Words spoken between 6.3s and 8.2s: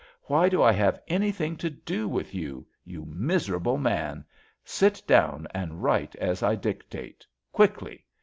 I dictate. Quickly!